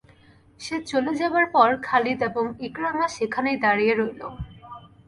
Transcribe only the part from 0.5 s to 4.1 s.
সে চলে যাবার পর খালিদ এবং ইকরামা সেখানেই দাঁড়িয়ে